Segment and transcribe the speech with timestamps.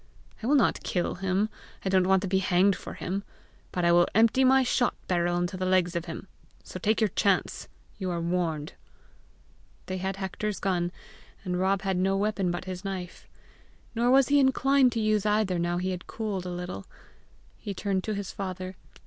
[0.41, 1.47] "I will not kill him;
[1.85, 3.23] I don't want to be hanged for him!
[3.71, 6.27] but I will empty my shot barrel into the legs of him!
[6.63, 7.67] So take your chance;
[7.99, 8.73] you are warned!"
[9.85, 10.91] They had Hector's gun,
[11.45, 13.27] and Rob had no weapon but his knife.
[13.93, 16.87] Nor was he inclined to use either now he had cooled a little.
[17.59, 18.77] He turned to his father.